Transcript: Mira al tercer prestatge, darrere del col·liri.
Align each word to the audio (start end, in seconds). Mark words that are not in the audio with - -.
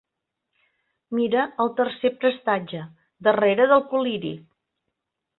Mira 1.17 1.43
al 1.65 1.69
tercer 1.79 2.11
prestatge, 2.23 2.81
darrere 3.27 3.67
del 3.73 3.85
col·liri. 3.93 4.33